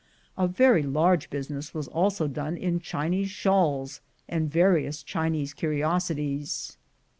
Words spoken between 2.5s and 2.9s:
in